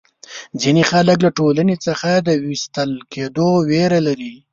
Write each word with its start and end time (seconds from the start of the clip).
ځینې 0.61 0.83
خلک 0.91 1.17
له 1.25 1.29
ټولنې 1.37 1.75
څخه 1.85 2.09
د 2.27 2.29
وېستل 2.45 2.91
کېدو 3.13 3.47
وېره 3.69 3.99
لري. 4.07 4.35